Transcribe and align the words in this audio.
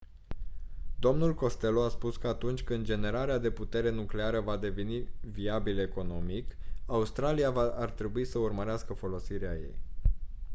dl 1.01 1.33
costello 1.35 1.83
a 1.85 1.89
spus 1.89 2.17
că 2.17 2.27
atunci 2.27 2.61
când 2.63 2.85
generarea 2.85 3.37
de 3.37 3.51
putere 3.51 3.91
nucleară 3.91 4.39
va 4.39 4.57
deveni 4.57 5.07
viabilă 5.31 5.81
economic 5.81 6.57
australia 6.85 7.51
ar 7.53 7.89
trebui 7.91 8.25
să 8.25 8.37
urmărească 8.37 8.93
folosirea 8.93 9.53
ei 9.53 9.79